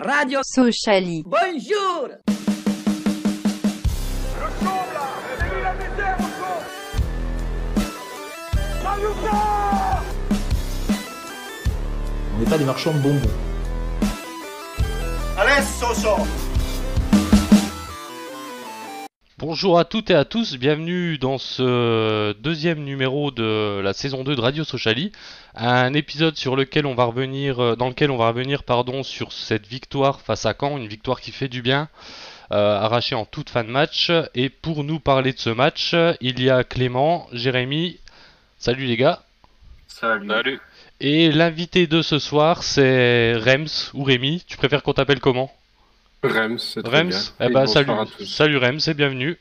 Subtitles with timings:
[0.00, 1.24] Radio Sociali.
[1.26, 2.08] Bonjour
[12.34, 13.28] On n'est pas des marchands de bonbons.
[19.38, 24.34] Bonjour à toutes et à tous, bienvenue dans ce deuxième numéro de la saison 2
[24.34, 25.12] de Radio Sociali,
[25.54, 29.30] un épisode sur lequel on va revenir, euh, dans lequel on va revenir pardon, sur
[29.32, 31.88] cette victoire face à Caen, une victoire qui fait du bien,
[32.50, 34.10] euh, arrachée en toute fin de match.
[34.34, 38.00] Et pour nous parler de ce match, il y a Clément, Jérémy,
[38.58, 39.22] salut les gars,
[39.86, 40.28] Salut.
[40.28, 40.60] Salut.
[41.00, 45.52] et l'invité de ce soir c'est Rems ou Rémi, tu préfères qu'on t'appelle comment?
[46.22, 47.18] Rems, c'est très bien.
[47.40, 48.24] eh ben, salut, à tous.
[48.24, 49.38] salut Rems et bienvenue.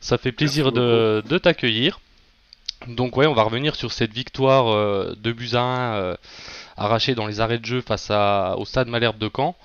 [0.00, 2.00] Ça fait plaisir de, de t'accueillir.
[2.88, 6.16] Donc ouais, on va revenir sur cette victoire euh, de Buzyn euh,
[6.76, 9.56] arrachée dans les arrêts de jeu face à, au stade Malherbe de Caen.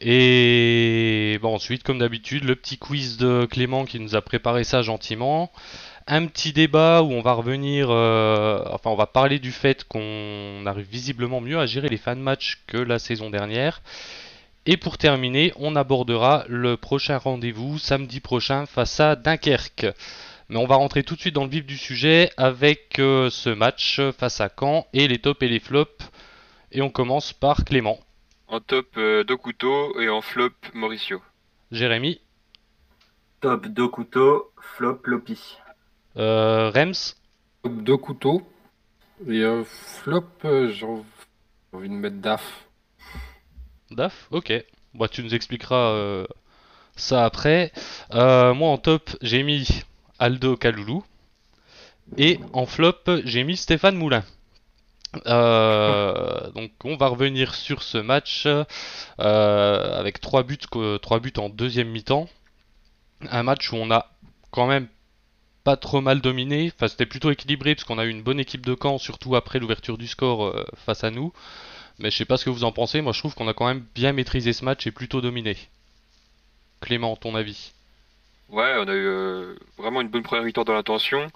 [0.00, 4.82] Et bon, ensuite, comme d'habitude, le petit quiz de Clément qui nous a préparé ça
[4.82, 5.52] gentiment.
[6.06, 10.64] Un petit débat où on va revenir, euh, enfin on va parler du fait qu'on
[10.66, 13.82] arrive visiblement mieux à gérer les fins de match que la saison dernière.
[14.66, 19.86] Et pour terminer, on abordera le prochain rendez-vous samedi prochain face à Dunkerque.
[20.48, 23.48] Mais on va rentrer tout de suite dans le vif du sujet avec euh, ce
[23.50, 26.10] match face à Caen et les tops et les flops.
[26.70, 27.98] Et on commence par Clément.
[28.48, 31.20] En top, euh, Dokuto et en flop, Mauricio.
[31.72, 32.20] Jérémy,
[33.40, 35.56] Top 2 couteaux, flop Lopi.
[36.16, 37.16] euh, Rems,
[37.64, 38.42] Deux couteaux.
[39.26, 40.86] Et euh, flop, euh, j'ai
[41.72, 42.66] envie de mettre DAF.
[43.92, 44.52] Daf, ok.
[44.94, 46.26] Bah, tu nous expliqueras euh,
[46.96, 47.72] ça après.
[48.14, 49.66] Euh, moi en top, j'ai mis
[50.18, 51.04] Aldo Kaloulou.
[52.18, 54.24] Et en flop, j'ai mis Stéphane Moulin.
[55.26, 58.46] Euh, donc on va revenir sur ce match
[59.18, 62.28] avec trois buts, que- trois buts en deuxième mi-temps.
[63.30, 64.10] Un match où on a
[64.50, 64.88] quand même
[65.64, 66.72] pas trop mal dominé.
[66.74, 69.58] Enfin, c'était plutôt équilibré parce qu'on a eu une bonne équipe de camp, surtout après
[69.58, 71.32] l'ouverture du score face à nous.
[72.02, 73.00] Mais je sais pas ce que vous en pensez.
[73.00, 75.56] Moi, je trouve qu'on a quand même bien maîtrisé ce match et plutôt dominé.
[76.80, 77.72] Clément, ton avis?
[78.48, 81.30] Ouais, on a eu euh, vraiment une bonne première mi-temps dans l'intention.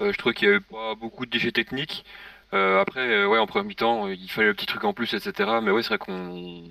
[0.00, 2.04] Euh, je trouve qu'il y a eu pas beaucoup de déchets techniques.
[2.54, 5.60] Euh, après, euh, ouais, en première mi-temps, il fallait le petit truc en plus, etc.
[5.60, 6.62] Mais ouais, c'est vrai qu'on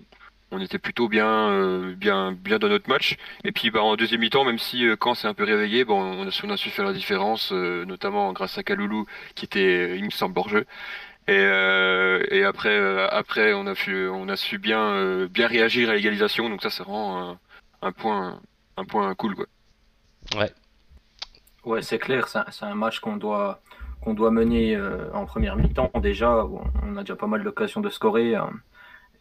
[0.52, 3.18] on était plutôt bien, bien, bien dans notre match.
[3.44, 6.28] Et puis, bah, en deuxième mi-temps, même si quand c'est un peu réveillé, bon, on
[6.28, 9.06] a, su- faire la différence, notamment grâce à Kaloulou,
[9.36, 10.52] qui était, il me semble, hors.
[11.28, 15.48] Et, euh, et après, euh, après, on a su, on a su bien, euh, bien
[15.48, 16.50] réagir à l'égalisation.
[16.50, 17.40] Donc ça, c'est vraiment un,
[17.82, 18.42] un point,
[18.78, 19.46] un point cool, quoi.
[21.66, 23.62] Ouais, c'est clair, c'est un, match qu'on doit,
[24.02, 26.44] qu'on doit mener euh, en première mi-temps déjà.
[26.44, 28.36] où On a déjà pas mal d'occasions de scorer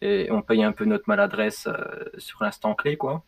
[0.01, 3.23] et on paye un peu notre maladresse euh, sur l'instant clé, quoi.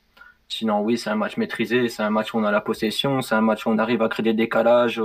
[0.49, 3.35] Sinon, oui, c'est un match maîtrisé, c'est un match où on a la possession, c'est
[3.35, 5.01] un match où on arrive à créer des décalages.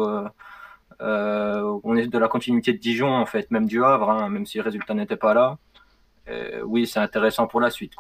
[1.01, 4.47] Euh, on est de la continuité de Dijon, en fait, même du Havre, hein, même
[4.47, 5.59] si le résultat n'était pas là.
[6.29, 7.93] Euh, oui, c'est intéressant pour la suite.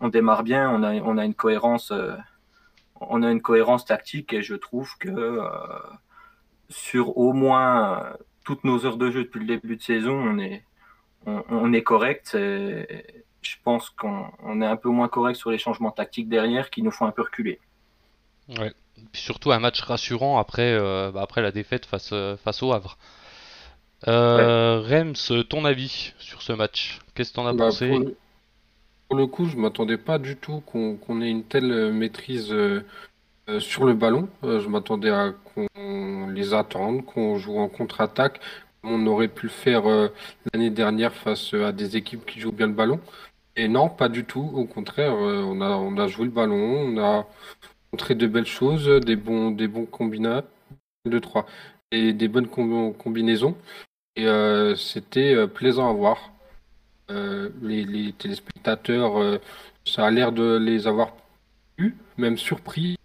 [0.00, 1.90] On, démarre bien, on a, une cohérence.
[1.90, 2.16] euh,
[3.00, 5.40] on a une cohérence tactique et je trouve que
[6.68, 8.14] sur au moins
[8.44, 10.38] toutes nos heures de jeu depuis le début de saison,
[11.26, 12.30] on est, correct.
[12.32, 16.82] Je pense qu'on on est un peu moins correct sur les changements tactiques derrière qui
[16.82, 17.60] nous font un peu reculer.
[19.12, 22.98] Surtout un match rassurant après, euh, bah, après la défaite face, euh, face au Havre.
[24.08, 27.00] Euh, Rems, ton avis sur ce match?
[27.14, 27.88] Qu'est-ce que t'en as Bah, pensé?
[27.88, 28.16] pour, le,
[29.08, 32.82] pour le coup, je m'attendais pas du tout qu'on ait une telle maîtrise euh,
[33.60, 34.28] sur le ballon.
[34.42, 38.40] Euh, je m'attendais à qu'on les attende, qu'on joue en contre-attaque,
[38.82, 40.08] on aurait pu le faire euh,
[40.52, 43.00] l'année dernière face à des équipes qui jouent bien le ballon.
[43.56, 44.50] Et non, pas du tout.
[44.54, 47.26] Au contraire, on a, on a joué le ballon, on a
[47.94, 50.42] montré de belles choses, des bons, des bons combinats,
[51.04, 51.46] deux, trois,
[51.92, 53.56] et des bonnes com- combinaisons.
[54.16, 56.32] Et euh, c'était euh, plaisant à voir.
[57.10, 59.40] Euh, les, téléspectateurs,
[59.84, 61.12] ça a l'air de les avoir
[61.78, 62.96] eu, même surpris.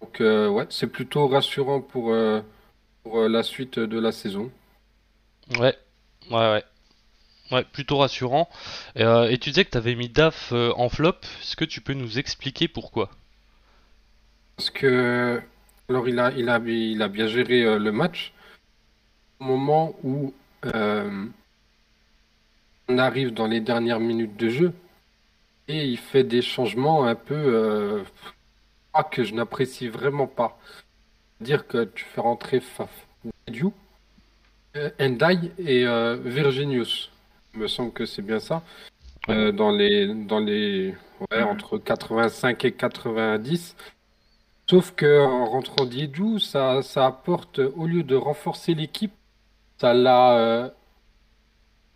[0.00, 4.52] Donc ouais, c'est plutôt rassurant pour, la suite de la saison.
[5.58, 5.76] Ouais,
[6.30, 6.64] ouais, ouais.
[7.50, 8.48] Ouais, plutôt rassurant.
[8.94, 11.18] Et tu disais que t'avais mis DAF en flop.
[11.42, 13.10] Est-ce que tu peux nous expliquer pourquoi?
[14.58, 15.40] Parce que
[15.88, 18.32] alors il a, il a, il a bien géré euh, le match
[19.38, 20.34] au moment où
[20.66, 21.26] euh,
[22.88, 24.72] on arrive dans les dernières minutes de jeu
[25.68, 28.02] et il fait des changements un peu euh,
[28.94, 30.58] ah, que je n'apprécie vraiment pas.
[31.40, 32.90] Dire que tu fais rentrer Faf,
[33.46, 33.72] Diou,
[35.00, 35.84] Endai et
[36.24, 37.12] Virginius.
[37.54, 38.64] Il me semble que c'est bien ça.
[39.28, 40.96] dans les, dans les
[41.30, 43.76] ouais, entre 85 et 90.
[44.70, 49.12] Sauf que en rentrant Diedou, ça, ça apporte, au lieu de renforcer l'équipe,
[49.78, 50.38] ça la.
[50.38, 50.70] euh,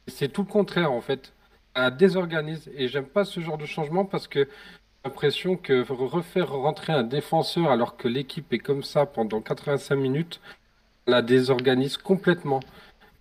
[0.08, 1.32] c'est tout le contraire en fait.
[1.76, 2.70] Ça désorganise.
[2.76, 4.48] Et j'aime pas ce genre de changement parce que j'ai
[5.04, 10.40] l'impression que refaire rentrer un défenseur alors que l'équipe est comme ça pendant 85 minutes,
[11.06, 12.60] la désorganise complètement.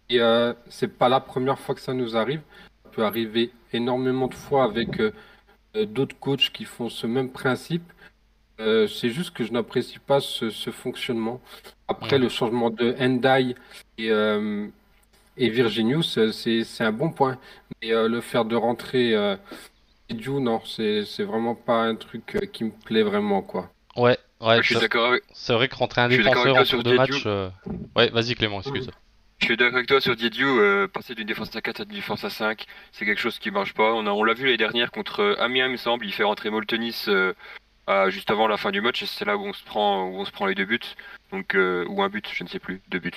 [0.09, 2.41] Et euh, c'est pas la première fois que ça nous arrive.
[2.83, 5.13] Ça peut arriver énormément de fois avec euh,
[5.75, 7.83] euh, d'autres coachs qui font ce même principe.
[8.61, 11.41] Euh, c'est juste que je n'apprécie pas ce, ce fonctionnement.
[11.87, 12.19] Après, Ouais.
[12.19, 13.55] le changement de Endai
[13.97, 14.67] et, euh,
[15.37, 17.37] et Virginius, euh, c'est, un bon point.
[17.81, 19.35] Mais euh, le faire de rentrer euh,
[20.27, 23.71] non, c'est, vraiment pas un truc euh, qui me plaît vraiment, quoi.
[23.95, 26.93] Ouais, ouais, je suis d'accord avec, c'est vrai que rentrer un défenseur en sur de
[26.93, 27.23] match.
[27.25, 27.49] Euh,
[27.95, 28.89] Ouais, vas-y Clément, excuse.
[29.39, 31.89] je suis d'accord avec toi sur Diediou, euh, passer d'une défense à 4 à une
[31.89, 33.93] défense à 5, c'est quelque chose qui marche pas.
[33.93, 37.33] On l'a vu l'année dernière contre Amiens, il me semble, il fait rentrer Moltenis euh,
[37.91, 40.17] à- juste avant la fin du match, et c'est là où on se prend, où
[40.19, 40.79] on se prend les deux buts,
[41.31, 43.11] donc euh, ou un but, je ne sais plus, deux buts.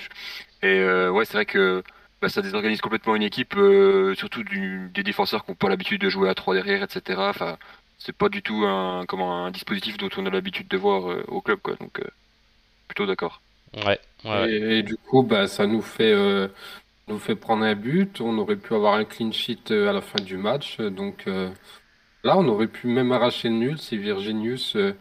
[0.63, 1.83] Et euh, ouais, c'est vrai que
[2.21, 6.01] bah, ça désorganise complètement une équipe, euh, surtout du- des défenseurs qui n'ont pas l'habitude
[6.01, 7.29] de jouer à 3 derrière, etc.
[7.29, 7.57] Enfin,
[7.97, 11.23] c'est pas du tout un, comment, un dispositif dont on a l'habitude de voir euh,
[11.27, 11.75] au club, quoi.
[11.77, 12.05] Donc, euh,
[12.87, 13.41] plutôt d'accord.
[14.23, 14.47] Ouais.
[14.49, 16.47] Et, et du coup, bah, ça nous fait, euh,
[17.07, 18.21] nous fait prendre un but.
[18.21, 20.79] On aurait pu avoir un clean sheet à la fin du match.
[20.81, 21.51] Donc euh,
[22.25, 24.93] là, on aurait pu même arracher le nul si Virginius euh,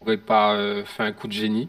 [0.00, 1.68] n'aurait pas euh, fait un coup de génie.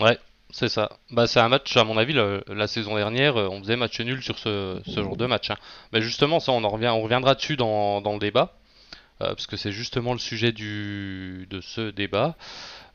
[0.00, 0.18] Ouais,
[0.50, 0.98] c'est ça.
[1.10, 2.14] Bah, c'est un match, à mon avis,
[2.46, 5.50] la saison dernière, euh, on faisait match nul sur ce, ce genre de match.
[5.50, 5.56] hein.
[5.92, 8.54] Mais justement, ça, on en revient, on reviendra dessus dans, le débat,
[9.20, 12.36] euh, parce que c'est justement le sujet de ce débat.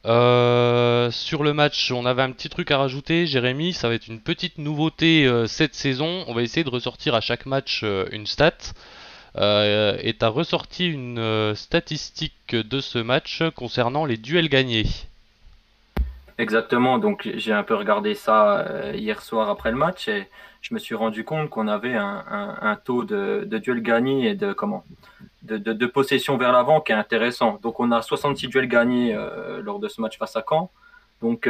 [0.07, 4.07] Euh, sur le match, on avait un petit truc à rajouter, Jérémy, ça va être
[4.07, 6.23] une petite nouveauté euh, cette saison.
[6.27, 8.57] On va essayer de ressortir à chaque match euh, une stat.
[9.37, 14.85] Euh, et t'as ressorti une euh, statistique de ce match concernant les duels gagnés.
[16.39, 20.27] Exactement, donc j'ai un peu regardé ça euh, hier soir après le match et
[20.61, 24.83] je me suis rendu compte qu'on avait un, taux de, duels gagnés et de comment
[25.43, 27.59] de, de- possession vers l'avant qui est intéressant.
[27.63, 30.69] Donc on a 66 duels gagnés euh, lors de ce match face à Caen.
[31.21, 31.47] Donc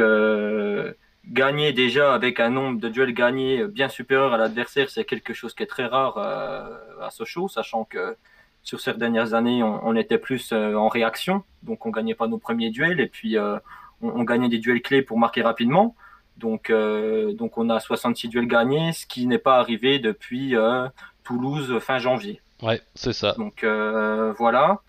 [1.28, 5.54] gagner déjà avec un nombre de duels gagnés bien supérieur à l'adversaire, c'est quelque chose
[5.54, 8.16] qui est très rare euh, à Sochaux, sachant que
[8.62, 12.26] sur ces dernières années, on, on était plus euh, en réaction, donc on gagnait pas
[12.26, 13.58] nos premiers duels et puis euh,
[14.02, 15.94] on, on gagnait des duels clés pour marquer rapidement.
[16.38, 20.88] Donc, euh, donc on a 66 duels gagnés, ce qui n'est pas arrivé depuis euh,
[21.24, 22.40] Toulouse fin janvier.
[22.62, 23.34] Ouais, c'est ça.
[23.38, 24.80] Donc euh, voilà.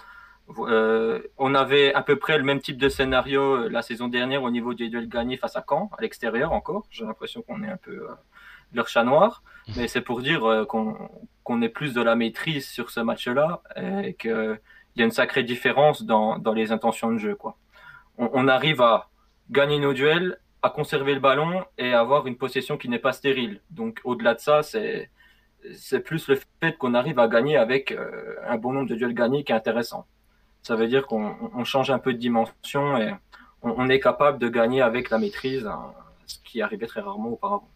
[0.57, 4.44] Euh, on avait à peu près le même type de scénario euh, la saison dernière
[4.44, 6.88] au niveau des duels gagnés face à Caen, à l'extérieur encore.
[6.90, 8.07] J'ai l'impression qu'on est un peu euh,
[8.74, 9.44] leur chat noir.
[9.78, 13.62] Mais c'est pour dire qu'on ait plus de la maîtrise sur ce match-là
[14.04, 14.60] et qu'il
[14.96, 17.36] y a une sacrée différence dans, dans les intentions de jeu.
[17.36, 17.56] Quoi.
[18.18, 19.10] On, arrive à
[19.51, 23.62] gagner nos duels, à conserver le ballon et avoir une possession qui n'est pas stérile.
[23.69, 27.96] Donc au-delà de ça, c'est plus le fait qu'on arrive à gagner avec
[28.48, 30.07] un bon nombre de duels gagnés qui est intéressant.
[30.64, 33.14] Ça veut dire qu'on on change un peu de dimension et
[33.64, 35.94] on, on est capable de gagner avec la maîtrise, hein,
[36.28, 37.70] ce qui arrivait très rarement auparavant.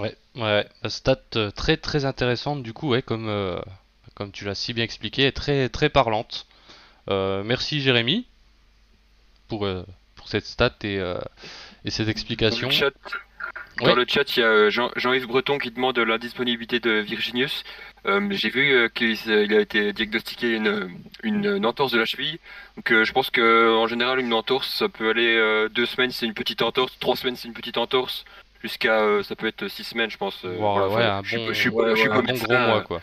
[0.00, 3.60] Ouais, ouais, la stat euh, très très intéressante du coup, ouais, comme, euh,
[4.14, 6.46] comme tu l'as si bien expliqué, et très très parlante.
[7.10, 8.26] Euh, merci Jérémy
[9.48, 9.84] pour, euh,
[10.14, 11.18] pour cette stat et, euh,
[11.84, 12.68] et cette explication.
[13.80, 13.88] Ouais.
[13.88, 17.64] dans le chat, il y a euh, Jean- Jean-Yves Breton qui demande l'indisponibilité de Virginius.
[18.06, 19.16] Euh, J'ai vu euh, qu'il
[19.54, 20.90] a été diagnostiqué une,
[21.22, 22.38] une, une entorse de la cheville.
[22.76, 26.10] Donc euh, je pense que en général une entorse ça peut aller euh, deux semaines
[26.10, 28.24] c'est une petite entorse, trois semaines c'est une petite entorse,
[28.62, 30.44] jusqu'à euh, ça peut être six semaines je pense.
[30.44, 32.14] euh, Voire, voilà, ouais, enfin, un je suis bon- pas- je ouais, je suis ouais,
[32.14, 33.00] pas bon gros mois quoi.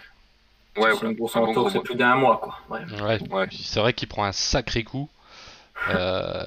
[0.77, 2.37] Ouais, c'est une grosse un bon plus d'un mois.
[2.41, 2.59] Quoi.
[2.69, 3.01] Ouais.
[3.01, 3.47] Ouais, Ouais.
[3.47, 5.09] puis c'est vrai qu'il prend un sacré coup.
[5.89, 6.45] Euh,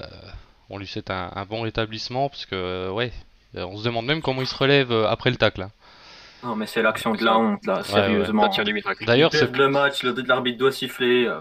[0.69, 3.11] on lui souhaite un, un bon rétablissement parce que ouais,
[3.55, 5.61] on se demande même comment il se relève euh, après le tacle.
[5.63, 5.71] hein.
[6.43, 7.83] Non, mais c'est l'action de la honte, là, ouais.
[7.83, 8.49] sérieusement.
[9.07, 11.25] D'ailleurs, c'est le match, le- l'arbitre doit siffler.
[11.25, 11.39] euh,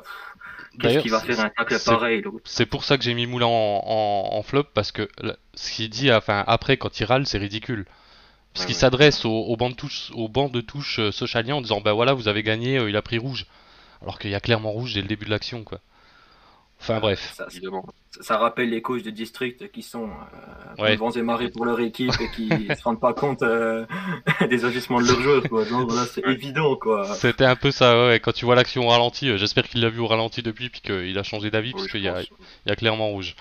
[0.80, 3.46] Qu'est-ce qu'il va c'est- faire un tacle pareil C'est pour ça que j'ai mis Moulin
[3.46, 3.50] en,
[3.84, 7.38] en- en flop parce que là, ce qu'il dit enfin, après quand il râle c'est
[7.38, 7.84] ridicule.
[8.54, 8.80] Parce qu'il ouais.
[8.80, 11.92] s'adresse au, au banc de touche, au banc de touche euh, Sochalien en disant bah
[11.94, 13.46] voilà vous avez gagné, euh, il a pris rouge.
[14.02, 15.78] Alors qu'il y a clairement rouge dès le début de l'action quoi.
[16.82, 17.32] Enfin bref.
[17.36, 17.84] Ça, évidemment.
[18.10, 20.96] ça- ça rappelle les coachs de district qui sont euh, Ouais.
[20.96, 23.86] vents et marées pour leur équipe et qui se rendent pas compte euh,
[24.50, 25.42] des agissements de leurs joueurs.
[25.48, 26.74] Voilà, c'est évident.
[26.76, 27.04] quoi.
[27.14, 28.18] C'était un peu ça, ouais.
[28.20, 30.80] Quand tu vois l'action au ralenti, euh, j'espère qu'il l'a vu au ralenti depuis, puis
[30.80, 32.20] qu'il a changé d'avis, Oui, parce qu'il y a,
[32.66, 33.36] y clairement rouge.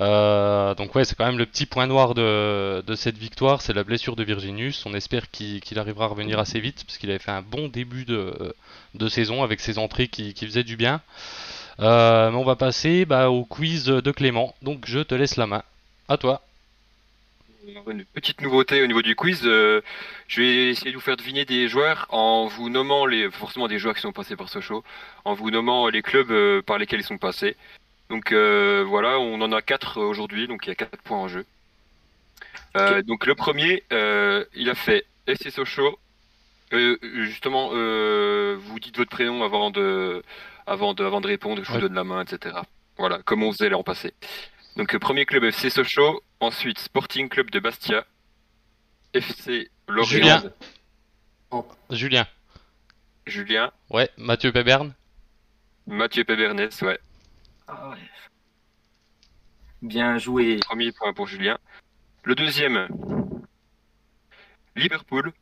[0.00, 3.72] Euh, donc ouais, c'est quand même le petit point noir de, de cette victoire, c'est
[3.72, 4.84] la blessure de Virginius.
[4.86, 8.04] On espère qu'il arrivera à revenir assez vite, parce qu'il avait fait un bon début
[8.04, 8.54] de,
[8.94, 11.00] de saison avec ses entrées qui, qui faisaient du bien.
[11.80, 15.46] Euh, mais on va passer bah, au quiz de Clément, donc je te laisse la
[15.46, 15.62] main.
[16.08, 16.42] À toi.
[17.86, 19.80] Une petite nouveauté au niveau du quiz, euh,
[20.28, 23.78] je vais essayer de vous faire deviner des joueurs en vous nommant les forcément des
[23.78, 24.84] joueurs qui sont passés par Sochaux,
[25.24, 27.56] en vous nommant les clubs euh, par lesquels ils sont passés.
[28.10, 31.28] Donc euh, voilà, on en a quatre aujourd'hui, donc il y a quatre points en
[31.28, 31.46] jeu.
[32.76, 35.98] Euh, Donc le premier, euh, il a fait FC Sochaux.
[36.72, 40.22] Euh, justement, euh, vous dites votre prénom avant de,
[40.66, 42.56] avant de, avant de répondre, je vous donne la main, etc.
[42.96, 44.14] Voilà, comme on faisait l'an passé.
[44.76, 48.04] Donc euh, premier club FC Sochaux, ensuite Sporting Club de Bastia,
[49.12, 50.52] FC Lorient, Julien.
[51.90, 52.26] Julien.
[53.26, 54.94] Julien, Ouais, Mathieu Peberne.
[55.86, 56.98] Mathieu Pébernes, ouais,
[57.66, 57.96] Ah ouais.
[59.82, 60.56] Bien joué.
[60.58, 61.58] premier point pour Julien.
[62.24, 62.88] Le deuxième,
[64.76, 65.32] Liverpool,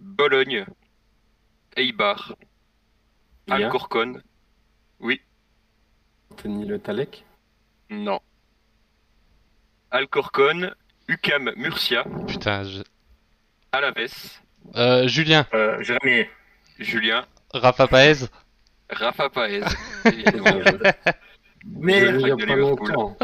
[0.00, 0.64] Bologne,
[1.76, 2.34] Eibar.
[3.50, 4.20] Alcorcon,
[5.00, 5.20] oui,
[6.32, 7.24] Anthony Le Talec.
[7.90, 8.20] non,
[9.90, 10.70] Alcorcon,
[11.08, 12.82] UCAM Murcia, Putain, je-
[13.72, 14.40] Alaves,
[14.74, 15.46] Euh, Julien.
[15.54, 16.26] Euh, Jérémy.
[16.78, 17.24] Julien,
[17.54, 18.26] Rafa Paez.
[18.90, 19.62] Rafa Paez,
[20.04, 20.60] évidemment.
[21.64, 22.58] Mais il n'y a pas Liverpool.
[22.92, 23.16] longtemps.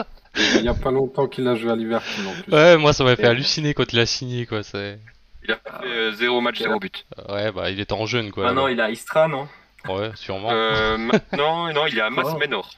[0.57, 2.53] Il n'y a pas longtemps qu'il a joué à Liverpool en plus.
[2.53, 4.63] Ouais, moi ça m'a fait halluciner quand il a signé, quoi.
[4.63, 4.99] C'est...
[5.45, 7.05] Il a fait euh, zéro match, zéro but.
[7.29, 8.45] Ouais, bah il était en jeune, quoi.
[8.45, 9.49] maintenant, il a Istra, non?
[9.89, 10.51] Ouais, sûrement.
[10.53, 12.39] Euh, maintenant, non, il est à Mas Oh.
[12.39, 12.71] Menor.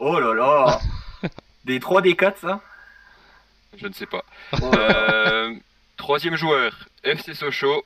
[0.00, 0.80] Oh là là
[1.64, 2.60] Des 3, des 4, ça?
[3.76, 4.24] Je ne sais pas.
[4.52, 4.70] Oh.
[4.74, 5.54] Euh,
[5.96, 7.84] troisième joueur, FC Sochaux,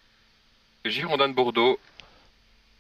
[0.85, 1.79] Girondin de Bordeaux,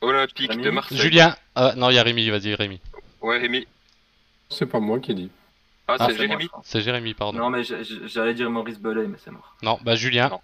[0.00, 0.62] Olympique Rémi?
[0.62, 0.98] De Marseille.
[0.98, 1.34] Julien.
[1.54, 2.80] Ah, non, il y a Rémi, vas-y, Rémi.
[3.20, 3.66] Ouais, Rémi.
[4.50, 5.30] C'est pas moi qui ai dit.
[5.88, 6.48] Ah, Ah, c'est Jérémy.
[6.64, 7.38] C'est Jérémy, pardon.
[7.38, 9.54] Non, mais j'allais dire Maurice Belay, mais c'est mort.
[9.62, 10.28] Non, bah Julien.
[10.28, 10.40] Non.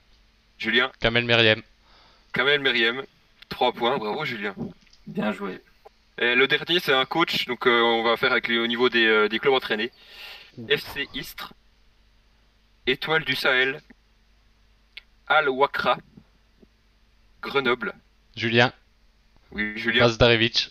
[0.58, 0.90] Julien.
[1.00, 1.62] Kamel Meriem.
[2.32, 3.02] Kamel Meriem.
[3.50, 3.98] Trois points.
[3.98, 4.54] Bravo, Julien.
[5.06, 5.61] Bien joué.
[6.18, 7.46] Et le dernier, c'est un coach.
[7.46, 9.90] Donc, euh, on va faire avec les, au niveau des, euh, des clubs entraînés.
[10.68, 11.52] FC Istres,
[12.87, 13.80] Étoile du Sahel,
[15.26, 15.99] Al Wakra,
[17.42, 17.92] Grenoble.
[18.37, 18.73] Julien.
[19.50, 20.02] Oui, Julien.
[20.04, 20.70] Mazdarevic.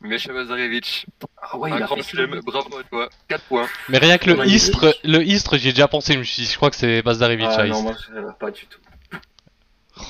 [0.00, 1.06] Misha Mazarevic.
[1.42, 1.96] Ah ouais, un il a grand.
[2.42, 3.08] Bravo à toi.
[3.28, 3.68] 4 points.
[3.90, 6.14] Mais rien que le Ouais, Istre, le Istre, j'y ai déjà pensé.
[6.14, 7.46] Je me suis dit, je crois que c'est Mazdarevic.
[7.50, 8.10] Ah à non, Istres.
[8.12, 8.80] moi, je pas du tout.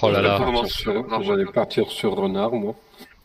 [0.02, 0.38] Oh là là.
[0.38, 1.24] Bravo.
[1.24, 2.76] J'allais partir sur Renard, moi.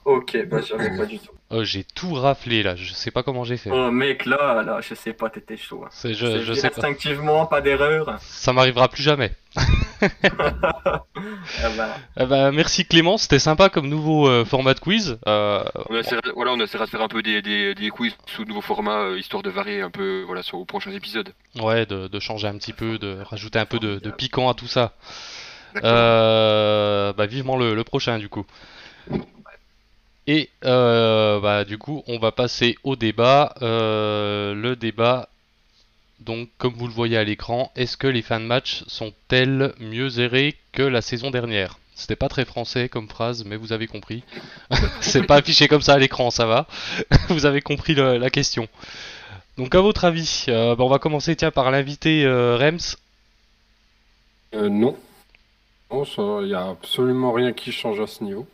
[0.05, 1.31] Ok, bah j'avais pas du tout.
[1.49, 2.75] Oh, j'ai tout raflé là.
[2.75, 3.71] Je sais pas comment j'ai fait.
[3.73, 5.81] Oh mec, là, là, je sais pas, t'étais chaud.
[5.83, 5.89] hein.
[5.91, 6.67] C'est, je, sais.
[6.67, 8.15] Instinctivement, pas d'erreur.
[8.21, 9.31] Ça m'arrivera plus jamais.
[9.55, 9.63] Ah
[12.27, 15.17] bah, merci Clément, c'était sympa comme nouveau euh, format de quiz.
[15.27, 18.45] Euh, On essaiera, voilà, on essaiera de faire un peu des, des, des quiz sous
[18.45, 21.29] nouveau format, euh, histoire de varier un peu voilà, sur aux prochains épisodes.
[21.59, 24.53] ouais, de, de changer un petit peu, de rajouter un peu de, de piquant à
[24.53, 24.93] tout ça.
[25.83, 28.45] Euh, bah, vivement le, le prochain du coup.
[30.27, 33.53] Et euh, bah, du coup, on va passer au débat.
[33.61, 35.29] Euh, le débat,
[36.19, 40.09] donc comme vous le voyez à l'écran, est-ce que les fins de match sont-elles mieux
[40.09, 41.77] gérées que la saison dernière?
[41.93, 44.23] C'était pas très français comme phrase, mais vous avez compris.
[44.99, 46.67] C'est pas affiché comme ça à l'écran, ça va.
[47.29, 48.67] vous avez compris la question.
[49.57, 52.97] Donc à votre avis, euh, bah, on va commencer tiens par l'invité Rems.
[54.53, 54.97] Non.
[55.91, 56.03] Non,
[56.41, 58.47] il n'y a absolument rien qui change à ce niveau.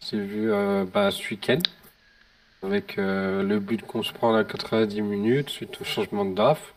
[0.00, 1.58] C'est vu euh, bah, ce week-end,
[2.62, 6.74] avec euh, le but qu'on se prend à 90 minutes suite au changement de DAF.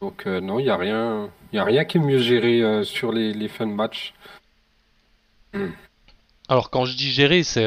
[0.00, 3.12] Donc euh, non, il n'y a rien, y a rien qui est mieux géré sur
[3.12, 4.12] les, les fins de match.
[6.48, 7.66] Alors quand je dis gérer, c'est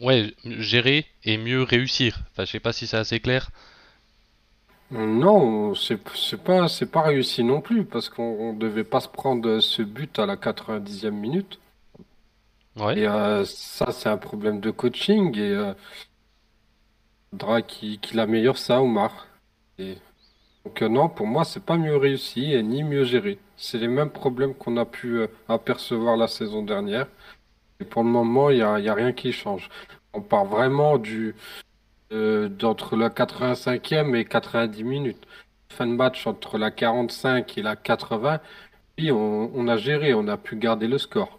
[0.00, 2.18] ouais gérer et mieux réussir.
[2.32, 3.50] Enfin, je sais pas si c'est assez clair.
[4.90, 9.08] Non, c'est c'est pas c'est pas réussi non plus parce qu'on on devait pas se
[9.08, 11.58] prendre ce but à la 90e minute.
[12.78, 15.72] Et euh, ça, c'est un problème de coaching et euh,
[17.30, 19.26] faudra qu'il améliore ça, Omar.
[19.78, 19.96] Et,
[20.66, 23.38] donc euh, non, pour moi, c'est pas mieux réussi et ni mieux géré.
[23.56, 27.06] C'est les mêmes problèmes qu'on a pu euh, apercevoir la saison dernière.
[27.80, 29.68] Et pour le moment, il y a, il y a rien qui change.
[30.12, 31.36] On part vraiment du
[32.12, 35.26] euh, d'entre la 85e et 90 minutes.
[35.70, 38.40] Fin de match entre la 45 et la 80.
[38.96, 41.35] Puis on, on a géré, on a pu garder le score.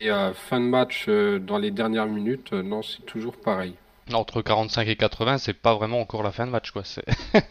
[0.00, 3.74] Et euh, fin de match euh, dans les dernières minutes, euh, non, c'est toujours pareil.
[4.12, 6.82] Entre 45 et 80, c'est pas vraiment encore la fin de match, quoi.
[6.84, 7.04] C'est.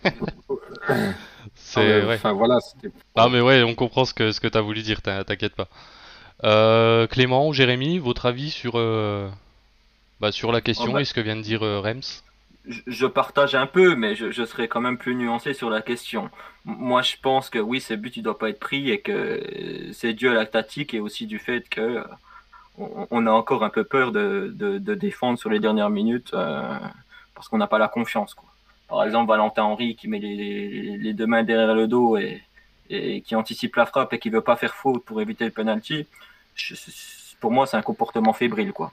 [1.55, 1.79] c'est.
[1.79, 2.15] Ouais, ouais.
[2.15, 2.91] Enfin voilà, c'était.
[3.15, 5.67] Ah, mais ouais, on comprend ce que, ce que t'as voulu dire, t'in- t'inquiète pas.
[6.43, 9.29] Euh, Clément Jérémy, votre avis sur, euh,
[10.19, 11.01] bah, sur la question Oh, bah.
[11.01, 12.23] et ce que vient de dire euh, Rems?
[12.65, 16.29] je, partage un peu, mais je, je serais quand même plus nuancé sur la question.
[16.65, 20.13] Moi, je pense que oui, ce but, il doit pas être pris et que c'est
[20.13, 22.03] dû à la tactique et aussi du fait que euh,
[22.79, 26.77] on, a encore un peu peur de, de, défendre sur les dernières minutes euh,
[27.35, 28.33] parce qu'on n'a pas la confiance.
[28.33, 28.49] Quoi.
[28.87, 32.41] Par exemple, Valentin Henry qui met les, les, deux mains derrière le dos et,
[32.89, 36.07] et qui anticipe la frappe et qui veut pas faire faute pour éviter le penalty.
[37.39, 38.91] pour moi, c'est un comportement fébrile, quoi.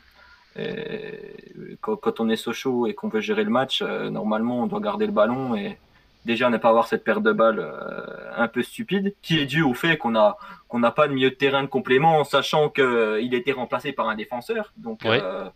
[1.80, 5.04] Quand on est Sochaux et qu'on veut gérer le match, euh, normalement, on doit garder
[5.04, 5.78] le ballon et
[6.26, 9.62] déjà ne pas avoir cette perte de balle euh, un peu stupide, qui est due
[9.62, 10.36] au fait qu'on a
[10.68, 14.06] qu'on n'a pas de milieu de terrain de complément, en sachant qu'il était remplacé par
[14.08, 14.64] un défenseur.
[14.76, 15.20] Donc, Ouais.
[15.22, 15.48] euh,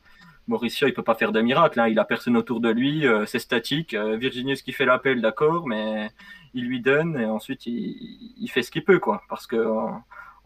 [0.47, 1.79] Mauricio, il peut pas faire de miracle.
[1.81, 1.89] Hein.
[1.89, 3.93] Il a personne autour de lui, euh, c'est statique.
[3.95, 6.11] Euh, Virginius qui fait l'appel, d'accord, mais
[6.55, 9.87] il lui donne et ensuite il, il fait ce qu'il peut, quoi, parce que euh,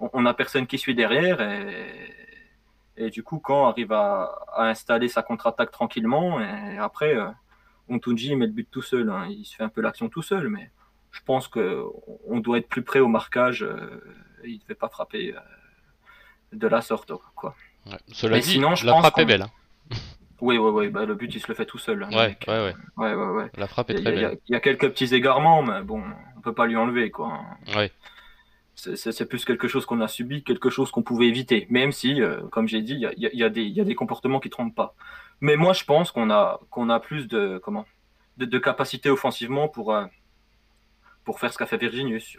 [0.00, 1.66] on, on a personne qui suit derrière et,
[2.96, 4.06] et du coup, quand arrive à,
[4.54, 7.26] à installer sa contre-attaque tranquillement, et après, euh,
[7.88, 9.10] Ontunji met le but tout seul.
[9.10, 9.26] hein.
[9.28, 10.70] Il se fait un peu l'action tout seul, mais
[11.10, 11.82] je pense que
[12.26, 13.62] on doit être plus près au marquage.
[13.62, 14.00] euh,
[14.44, 15.40] il ne devait pas frapper euh,
[16.52, 17.54] de la sorte, quoi.
[17.86, 17.96] Ouais.
[18.08, 19.42] Cela Mais dit, sinon, je la pense frappe est qu'on- belle.
[19.42, 19.50] hein.
[20.40, 20.88] Oui, oui, oui.
[20.88, 22.02] Bah, le but, il se le fait tout seul.
[22.02, 22.74] hein, Ouais, ouais, ouais.
[22.98, 23.50] ouais, ouais, ouais.
[23.56, 24.38] La frappe est Il y, très a, il y a- belle.
[24.48, 26.02] il y a quelques petits égarements, mais bon,
[26.36, 27.40] on peut pas lui enlever, quoi.
[27.76, 27.90] Ouais.
[28.74, 31.66] C'est- plus quelque chose qu'on a subi, quelque chose qu'on pouvait éviter.
[31.70, 34.94] Même si, euh, comme j'ai dit, il y y a des comportements qui trompent pas.
[35.40, 37.84] Mais moi, je pense qu'on a, qu'on a plus de, comment,
[38.38, 40.04] de, de capacité offensivement pour, euh,
[41.24, 42.36] pour faire ce qu'a fait Virginius.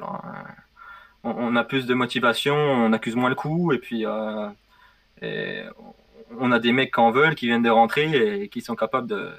[1.24, 4.48] On, on a plus de motivation, on accuse moins le coup, et puis euh,
[5.22, 5.64] et
[6.40, 9.08] on a des mecs qui en veulent, qui viennent de rentrer et qui sont capables
[9.08, 9.32] de-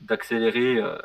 [0.00, 0.96] d'accélérer euh,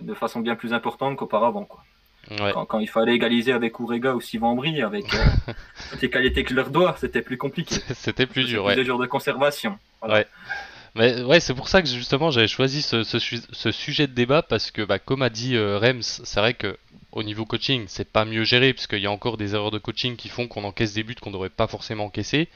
[0.00, 1.64] de façon bien plus importante qu'auparavant.
[1.64, 1.82] quoi
[2.30, 2.52] Ouais.
[2.54, 5.52] quand, quand il fallait égaliser avec Ourega ou Sivambri, avec euh,
[5.90, 7.74] toutes les qualités que leur dois, c'était plus compliqué.
[7.94, 8.74] C'était plus dur, ouais.
[8.74, 9.78] des jours de conservation.
[10.08, 10.26] Ouais.
[10.94, 14.14] Mais ouais, c'est pour ça que justement j'avais choisi ce, ce, su- ce sujet de
[14.14, 16.78] débat parce que, bah, comme a dit euh, Rems, c'est vrai que
[17.12, 19.78] au niveau coaching, c'est pas mieux géré parce qu'il y a encore des erreurs de
[19.78, 22.48] coaching qui font qu'on encaisse des buts qu'on devrait pas forcément encaisser.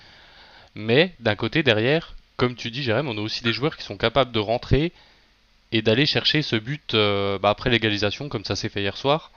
[0.74, 3.96] Mais d'un côté, derrière, comme tu dis, Jérém, on a aussi des joueurs qui sont
[3.98, 4.92] capables de rentrer
[5.72, 9.32] et d'aller chercher ce but euh, bah, après l'égalisation, comme ça s'est fait hier soir.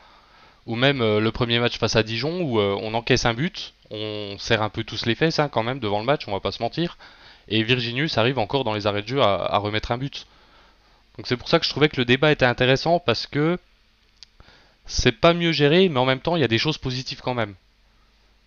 [0.68, 4.38] Ou même euh, le premier match face à Dijon où on encaisse un but, on
[4.40, 6.52] serre un peu tous les fesses hein, quand même devant le match, on va pas
[6.52, 6.98] se mentir.
[7.52, 10.26] Et Virginius arrive encore dans les arrêts de jeu à, à remettre un but.
[11.18, 13.58] Donc c'est pour ça que je trouvais que le débat était intéressant parce que
[14.86, 17.34] c'est pas mieux géré, mais en même temps il y a des choses positives quand
[17.34, 17.56] même.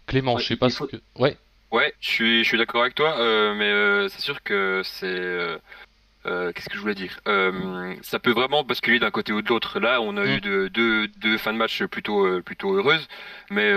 [0.07, 1.03] Clément, Ouais, je sais pas faut- ce que.
[1.17, 1.37] Ouais,
[1.71, 5.07] Ouais, je suis, je suis d'accord avec toi, euh, mais euh, c'est sûr que c'est.
[5.07, 5.59] euh,
[6.53, 7.19] Qu'est-ce que je voulais dire?
[8.03, 9.79] Ça peut vraiment basculer d'un côté ou de l'autre.
[9.81, 10.29] Là, on a Mm.
[10.29, 13.07] eu de- deux, deux fins de match plutôt, plutôt heureuses,
[13.51, 13.71] mais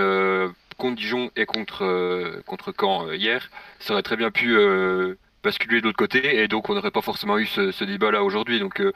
[0.78, 5.16] contre Dijon et contre, euh, contre Caen euh, hier, ça aurait très bien pu euh,
[5.44, 8.60] basculer de l'autre côté, et donc on n'aurait pas forcément eu ce, ce débat-là aujourd'hui.
[8.60, 8.92] Donc, euh,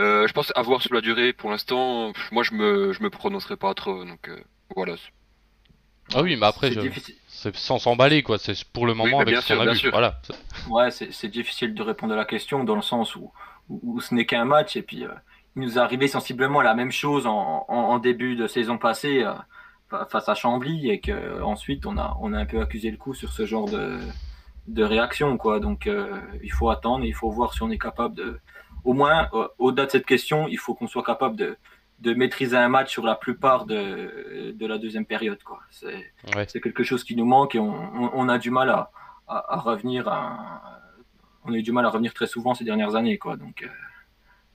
[0.00, 3.56] euh, je pense avoir sur la durée, pour l'instant, moi je me, je me prononcerai
[3.56, 4.04] pas trop.
[4.04, 4.38] Donc euh,
[4.76, 4.96] voilà.
[6.14, 7.16] ah oui, mais après C'est je- difficile.
[7.26, 9.66] c'est sans s'emballer quoi, c'est pour le moment bah, avec bien ce sûr, qu'on a
[9.66, 9.78] bien vu.
[9.80, 9.90] sûr.
[9.90, 10.20] Voilà.
[10.66, 13.32] Ouais, c'est c'est difficile de répondre à la question dans le sens où,
[13.68, 15.08] où, où ce n'est qu'un match et puis euh,
[15.56, 19.22] il nous est arrivé sensiblement la même chose en, en, en début de saison passée
[19.24, 19.34] euh,
[20.08, 23.14] face à Chambly et que ensuite on a on a un peu accusé le coup
[23.14, 23.98] sur ce genre de
[24.66, 25.60] de réaction quoi.
[25.60, 28.38] Donc euh, il faut attendre, et il faut voir si on est capable de
[28.84, 31.56] au moins euh, au-delà de cette question, il faut qu'on soit capable de
[32.00, 35.60] de maîtriser un match sur la plupart de, de la deuxième période quoi.
[35.70, 36.46] C'est Ouais.
[36.46, 38.90] quelque chose qui nous manque et on, on, on a du mal à,
[39.28, 40.08] à, à revenir.
[40.08, 40.80] À,
[41.46, 43.36] on a eu du mal à revenir très souvent ces dernières années, quoi.
[43.36, 43.68] Donc, euh,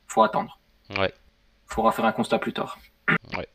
[0.08, 0.60] faut attendre.
[0.98, 1.14] Ouais.
[1.68, 2.80] Faudra faire un constat plus tard.
[3.38, 3.48] Ouais,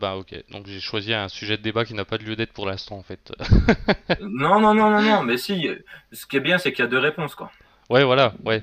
[0.00, 0.34] bah ok.
[0.50, 2.96] Donc j'ai choisi un sujet de débat qui n'a pas de lieu d'être pour l'instant
[2.98, 3.32] en fait.
[4.20, 5.22] non, non, non, non, non.
[5.22, 5.68] Mais si,
[6.12, 7.50] ce qui est bien, c'est qu'il y a deux réponses, quoi.
[7.90, 8.62] ouais, voilà, ouais.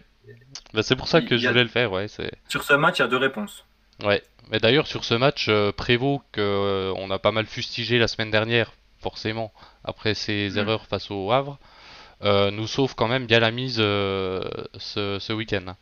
[0.73, 2.08] Bah, c'est pour ça que je a- voulais le faire, ouais.
[2.08, 2.32] C'est.
[2.49, 3.65] Sur ce match, il y a deux réponses.
[4.04, 7.97] Ouais, mais d'ailleurs sur ce match, euh, Prévost, que euh, on a pas mal fustigé
[7.97, 10.58] la semaine dernière, forcément, après ses Mm.
[10.58, 11.58] erreurs face au Havre,
[12.23, 14.41] euh, nous sauve quand même bien la mise euh,
[14.78, 15.75] ce, ce week-end.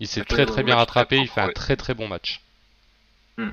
[0.00, 2.40] Il s'est très très bien rattrapé, il fait un très très bon match.
[3.38, 3.50] Mm.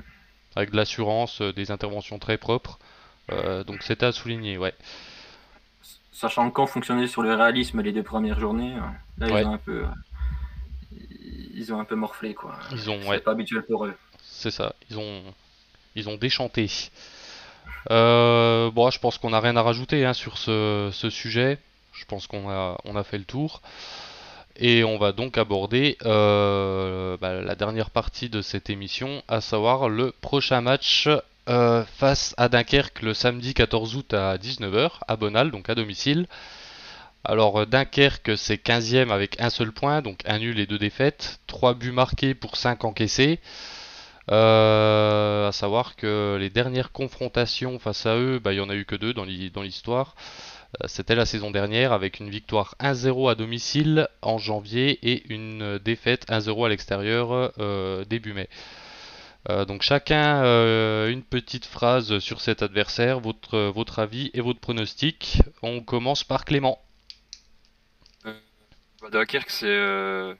[0.56, 2.78] Avec de l'assurance, euh, des interventions très propres,
[3.30, 4.74] euh, donc c'était à souligner, ouais.
[6.12, 8.80] Sachant que quand fonctionnait sur le réalisme les deux premières journées, euh,
[9.26, 9.42] là, Ouais.
[9.42, 9.84] ils ont un peu.
[11.54, 12.56] Ils ont un peu morflé, quoi.
[12.72, 13.94] Ils ont, C'est ouais, pas habituel pour eux.
[14.22, 15.22] c'est ça, ils ont,
[15.94, 16.70] ils ont déchanté.
[17.90, 21.58] Euh, bon, je pense qu'on n'a rien à rajouter hein, sur ce, ce sujet.
[21.92, 23.60] Je pense qu'on a, on a fait le tour.
[24.56, 29.88] Et on va donc aborder euh, bah, la dernière partie de cette émission, à savoir
[29.88, 31.08] le prochain match
[31.48, 36.26] euh, face à Dunkerque le samedi 14 août à 19h à Bonal, donc à domicile.
[37.24, 41.74] Alors Dunkerque c'est 15ème avec un seul point, donc un nul et deux défaites, 3
[41.74, 43.40] buts marqués pour 5 encaissés.
[44.30, 48.74] Euh, à savoir que les dernières confrontations face à eux, bah, il n'y en a
[48.74, 50.14] eu que deux dans l'histoire.
[50.86, 56.26] C'était la saison dernière avec une victoire 1-0 à domicile en janvier et une défaite
[56.28, 58.48] 1-0 à l'extérieur euh, début mai.
[59.50, 60.42] Euh, donc chacun
[61.08, 65.42] une petite phrase sur cet adversaire, votre, votre avis et votre pronostic.
[65.62, 66.78] On commence par Clément.
[69.10, 70.36] Dunkerque, c'est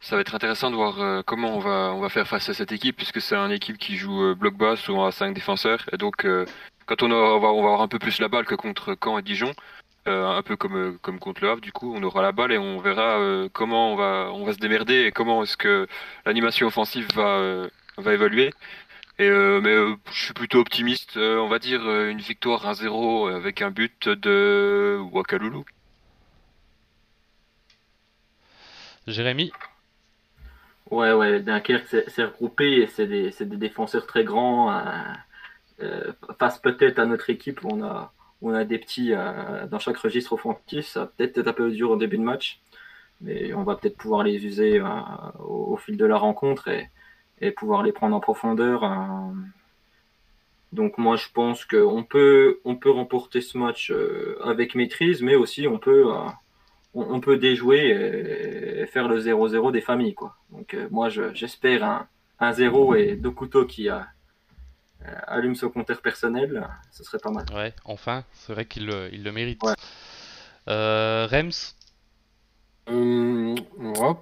[0.00, 2.72] ça va être intéressant de voir comment on va, on va faire face à cette
[2.72, 5.84] équipe, puisque c'est une équipe qui joue bloc bas, souvent à 5 défenseurs.
[5.92, 6.26] Et donc,
[6.86, 9.22] quand on, va, on va avoir un peu plus la balle que contre Caen et
[9.22, 9.52] Dijon,
[10.08, 12.52] euh, un peu comme, euh, comme contre le Havre, du coup, on aura la balle
[12.52, 15.86] et on verra euh, comment on va, on va se démerder et comment est-ce que
[16.24, 18.52] l'animation offensive va, va évoluer.
[19.18, 19.28] Mais
[20.12, 25.64] je suis plutôt optimiste, on va dire une victoire 1-0 avec un but de Wakaloulou.
[29.08, 29.50] Jérémy?
[30.90, 34.70] Ouais, ouais, Dunkerque, c'est regroupé et c'est des, des, défenseurs très grands.
[34.70, 35.12] Hein.
[35.80, 39.98] Euh, face peut-être à notre équipe on a, on a des petits euh, dans chaque
[39.98, 40.86] registre offensif.
[40.86, 42.60] Ça va peut-être être un peu dur au début de match,
[43.20, 44.88] mais on va peut-être pouvoir les user euh,
[45.40, 46.90] au, fil de la rencontre et,
[47.40, 48.82] et pouvoir les prendre en profondeur.
[50.72, 53.92] Donc moi je pense qu'on peut, on peut remporter ce match
[54.42, 56.06] avec maîtrise, mais aussi on peut,
[56.94, 60.14] on, peut déjouer et, faire le 0-0 des familles.
[60.14, 60.36] Quoi.
[60.50, 62.06] Donc moi j'espère un,
[62.40, 64.08] un 0 et deux couteaux qui, a,
[65.06, 67.44] euh, allume son compteur personnel, ce serait pas mal.
[67.54, 69.60] Ouais, enfin, c'est vrai qu'il le, il le mérite.
[70.68, 71.74] Euh, Rems?
[72.90, 73.54] Euh,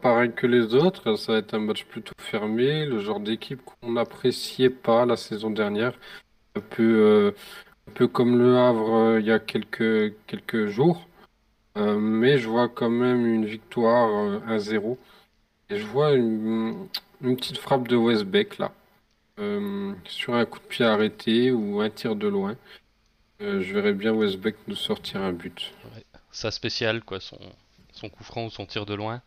[0.03, 3.93] pareil que les autres, ça va être un match plutôt fermé, le genre d'équipe qu'on
[3.93, 5.95] n'appréciait pas la saison dernière,
[6.57, 7.33] un peu,
[7.89, 11.09] un peu comme le Havre il y a quelques, quelques jours,
[11.77, 14.09] mais je vois quand même une victoire
[14.49, 14.97] 1-0,
[15.71, 16.89] et je vois une,
[17.23, 18.73] une petite frappe de Westbeck là.
[19.39, 22.57] Euh, sur un coup de pied arrêté ou un tir de loin,
[23.43, 25.75] euh, je verrais bien Westbeck nous sortir un but.
[26.31, 27.39] Sa spéciale, quoi, son,
[27.93, 29.21] son coup franc ou son tir de loin.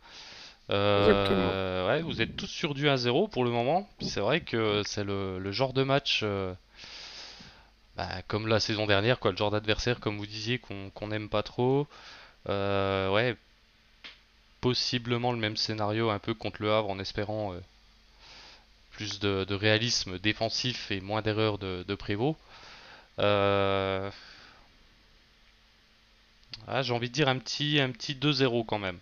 [0.71, 3.87] Euh, ouais, vous êtes tous sur du 1-0 pour le moment.
[4.01, 6.25] C'est vrai que c'est le, genre de match,
[7.95, 11.43] bah, comme la saison dernière, quoi, le genre d'adversaire, comme vous disiez, qu'on n'aime pas
[11.43, 11.87] trop.
[12.49, 13.35] Ouais,
[14.61, 17.55] possiblement le même scénario un peu contre le Havre en espérant
[18.99, 22.37] plus de, réalisme défensif et moins d'erreurs de, Prévost.
[23.19, 24.11] Euh,
[26.67, 28.99] ah, j'ai envie de dire un petit, un petit 2-0 quand même.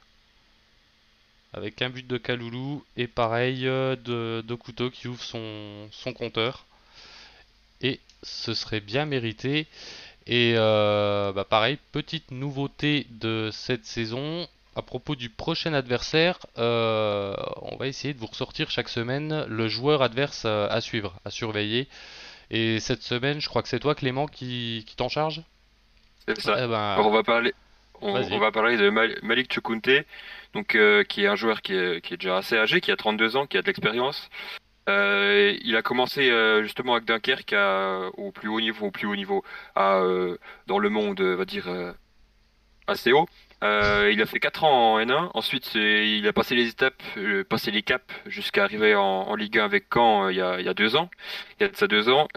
[1.53, 6.67] Avec un but de Kaloulou et pareil euh, de, de Couteau qui ouvre son compteur.
[7.81, 9.65] Et ce serait bien mérité.
[10.27, 17.33] Et euh, bah pareil, petite nouveauté de cette saison, à propos du prochain adversaire, euh,
[17.61, 21.87] on va essayer de vous ressortir chaque semaine le joueur adverse à, suivre, à surveiller.
[22.51, 25.41] Et cette semaine, je crois que c'est toi Clément qui, t'en charge?
[26.27, 26.55] C'est ça.
[26.63, 27.53] Eh ben, on va parler.
[28.01, 30.05] On, va parler de Malik Chukunte,
[30.53, 33.47] donc euh, qui est un joueur qui est, déjà assez âgé, qui a 32 ans,
[33.47, 34.29] qui a de l'expérience.
[34.87, 36.31] Euh, il a commencé
[36.63, 37.55] justement avec Dunkerque
[38.17, 39.43] au plus haut niveau, au plus haut niveau,
[39.75, 40.01] à,
[40.67, 41.67] dans le monde, on va dire
[42.87, 43.27] assez haut.
[43.63, 45.31] Euh, il a fait 4 ans en N1.
[45.33, 49.65] Ensuite, il a passé les étapes, euh, passé les caps jusqu'à arriver en, Ligue 1
[49.65, 51.09] avec Caen euh, il, y a, il y a deux ans.
[51.59, 52.27] Il y a de ça deux ans.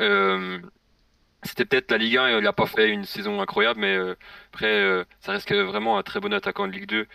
[1.43, 3.99] C'était peut-être la Ligue 1 il n'a pas fait une saison incroyable, mais
[4.53, 7.07] après, ça reste vraiment un très bon attaquant de Ligue 2.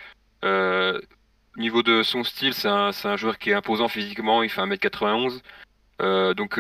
[1.58, 5.42] Au niveau de son style, c'est un, joueur qui est imposant physiquement, il fait 1m91.
[6.36, 6.60] donc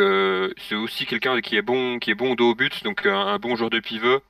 [0.57, 3.39] c'est aussi quelqu'un qui est bon qui est bon dos au but, donc un, un
[3.39, 4.21] bon joueur de pivot.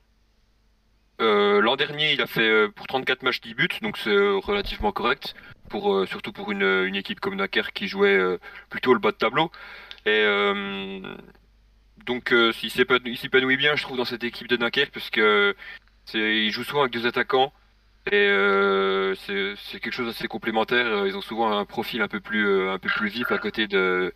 [1.20, 4.36] Euh, l'an dernier, il a fait euh, pour 34 matchs 10 buts, donc c'est euh,
[4.36, 5.34] relativement correct,
[6.06, 8.18] surtout pour une, équipe comme Dunkerque qui jouait
[8.68, 9.50] plutôt le bas de tableau.
[10.06, 10.24] Et
[12.04, 15.54] donc il s'épanouit bien, je trouve, dans cette équipe de Dunkerque, parce que
[16.14, 17.52] il joue souvent avec deux attaquants.
[18.12, 21.06] Et c'est quelque chose d'assez complémentaire.
[21.06, 24.12] Ils ont souvent un profil un peu plus, un peu plus vif à côté de,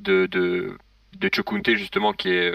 [0.00, 0.76] de, de,
[1.18, 2.54] de Chokunte, justement, qui est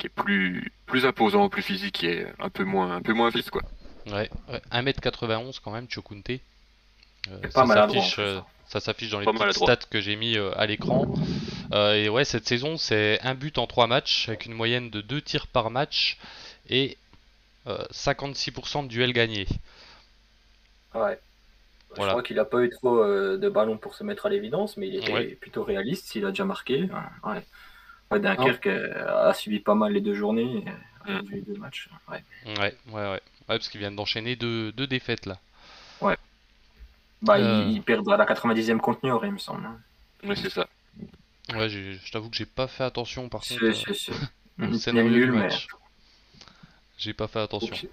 [0.00, 3.50] qui est plus, plus imposant, plus physique et un peu moins, un peu moins vif,
[3.50, 3.62] quoi.
[4.06, 4.30] Ouais,
[4.72, 6.30] 1m91 quand même, Chokunte.
[6.30, 10.64] Euh, ça s'affiche euh, ça s'affiche dans les petites stats que j'ai mis euh, à
[10.64, 11.12] l'écran.
[11.72, 15.20] et ouais, cette saison, c'est un but en 3 matchs, avec une moyenne de 2
[15.20, 16.16] tirs par match
[16.68, 16.96] et
[17.66, 19.46] 56% de duels gagnés.
[20.94, 21.18] Ouais.
[21.96, 24.76] Je crois qu'il n'a pas eu trop euh, de ballons pour se mettre à l'évidence,
[24.76, 25.26] mais il était Ouais.
[25.40, 26.06] plutôt réaliste.
[26.06, 26.88] S'il a déjà marqué.
[27.24, 27.42] Ouais.
[28.10, 30.64] Ouais, Dunkerque euh, a subi pas mal les deux journées.
[30.66, 30.72] euh,
[31.22, 31.30] Mm.
[31.30, 31.88] Les deux matchs.
[32.10, 32.22] Ouais.
[32.46, 33.10] Ouais, ouais, ouais.
[33.10, 35.38] Ouais, parce qu'ils viennent d'enchaîner deux, deux défaites là.
[37.22, 37.64] Bah, Euh.
[37.66, 39.66] ils, ils perdent à la 90e contre Niort, il me semble.
[39.66, 39.78] hein.
[40.24, 40.66] Oui, c'est ça.
[41.54, 44.12] Ouais, je t'avoue que j'ai pas fait attention par contre c'est-
[44.78, 45.66] scénario nul, mais match.
[46.96, 47.74] J'ai pas fait attention.
[47.74, 47.86] Ok.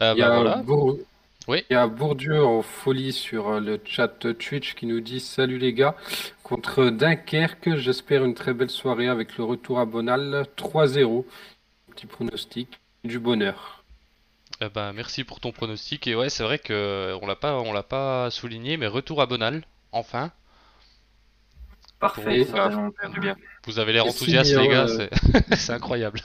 [0.00, 0.62] Euh, Il y, bah a voilà.
[1.48, 1.64] Oui.
[1.70, 5.56] il y a Bourdieu en folie sur euh, le chat Twitch qui nous dit Salut
[5.56, 5.96] les gars,
[6.42, 11.24] contre Dunkerque, j'espère une très belle soirée avec le retour à Bonal 3-0.
[11.90, 13.82] Petit pronostic, du bonheur.
[14.60, 16.06] Eh ben, merci pour ton pronostic.
[16.06, 19.22] Et ouais, c'est vrai que euh, on l'a pas, on l'a pas souligné, mais retour
[19.22, 20.30] à Bonal, enfin.
[21.98, 22.44] parfait.
[22.44, 22.68] Ça
[23.08, 23.36] du bien.
[23.64, 25.08] Vous avez l'air Simeon, les gars, euh,
[25.56, 26.20] c'est incroyable.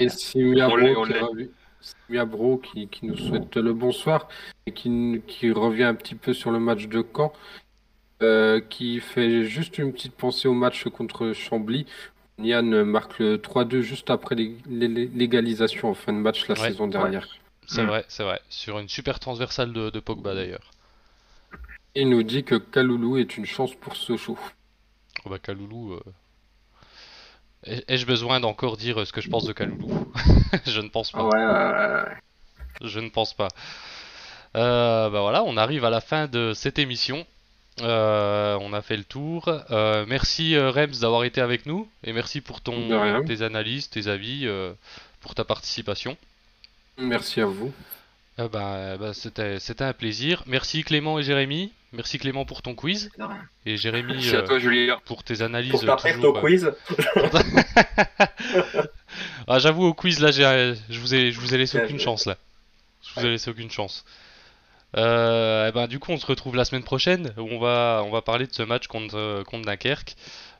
[0.00, 1.36] Et Simia On Bro, on
[1.80, 4.28] Simia Bro qui, qui nous souhaite le bonsoir
[4.66, 7.32] et qui, qui revient un petit peu sur le match de Caen,
[8.22, 11.86] euh, qui fait juste une petite pensée au match contre Chambly.
[12.38, 16.68] Nian marque le 3-2 juste après l'é- l'é- l'égalisation en fin de match la Ouais,
[16.68, 17.26] saison dernière.
[17.66, 17.86] C'est Mm.
[17.86, 18.40] vrai, c'est vrai.
[18.48, 20.70] Sur une super transversale de, de Pogba d'ailleurs.
[21.94, 24.38] Et il nous dit que Kaloulou est une chance pour Sochaux.
[25.24, 25.94] Oh bah Kaloulou.
[25.94, 26.00] euh,
[27.66, 30.12] Ai-je besoin d'encore dire ce que je pense de Kaloulou
[30.66, 31.24] Je ne pense pas.
[31.24, 32.16] Ouais, ouais, ouais.
[32.82, 33.48] Je ne pense pas.
[34.56, 37.26] Euh, bah voilà, on arrive à la fin de cette émission.
[37.82, 39.48] Euh, on a fait le tour.
[39.70, 44.08] Euh, merci euh, Rems d'avoir été avec nous et merci pour ton tes analyses, tes
[44.08, 44.48] avis,
[45.20, 46.16] pour ta participation.
[46.98, 47.72] Merci à vous.
[48.38, 50.42] Bah, bah, c'était un plaisir.
[50.46, 51.72] Merci Clément et Jérémy.
[51.96, 53.10] Merci Clément pour ton quiz
[53.64, 54.98] et Jérémy Merci à euh, toi, Julien.
[55.06, 56.34] pour tes analyses Pour ta toujours.
[56.34, 56.70] au euh, quiz,
[59.48, 62.26] Ah, j'avoue au quiz là, j'ai- je vous ai je vous ai laissé aucune chance
[62.26, 62.36] là.
[63.02, 64.04] Je vous ai laissé aucune chance.
[64.96, 68.10] Euh, eh ben, du coup, on se retrouve la semaine prochaine où on va, on
[68.10, 70.16] va parler de ce match contre, contre Dunkerque.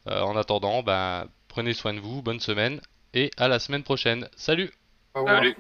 [0.09, 2.81] Euh, en attendant, ben, prenez soin de vous, bonne semaine
[3.15, 4.29] et à la semaine prochaine.
[4.37, 4.71] Salut!
[5.15, 5.39] Au revoir.
[5.39, 5.57] Salut.